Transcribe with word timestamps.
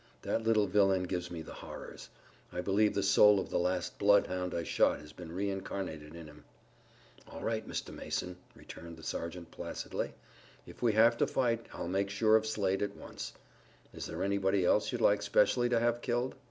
That 0.23 0.41
little 0.41 0.65
villain 0.65 1.03
gives 1.03 1.29
me 1.29 1.43
the 1.43 1.53
horrors. 1.53 2.09
I 2.51 2.59
believe 2.61 2.95
the 2.95 3.03
soul 3.03 3.39
of 3.39 3.51
the 3.51 3.59
last 3.59 3.99
bloodhound 3.99 4.51
I 4.55 4.63
shot 4.63 4.99
has 4.99 5.13
been 5.13 5.31
reincarnated 5.31 6.15
in 6.15 6.25
him." 6.25 6.43
"All 7.29 7.41
right, 7.43 7.67
Mr. 7.67 7.93
Mason," 7.93 8.37
returned 8.55 8.97
the 8.97 9.03
sergeant, 9.03 9.51
placidly, 9.51 10.15
"if 10.65 10.81
we 10.81 10.93
have 10.93 11.17
to 11.19 11.27
fight 11.27 11.67
I'll 11.71 11.87
make 11.87 12.09
sure 12.09 12.35
of 12.35 12.47
Slade 12.47 12.81
at 12.81 12.95
once. 12.97 13.33
Is 13.93 14.07
there 14.07 14.23
anybody 14.23 14.65
else 14.65 14.91
you'd 14.91 15.01
like 15.01 15.21
specially 15.21 15.69
to 15.69 15.79
have 15.79 16.01
killed?" 16.01 16.33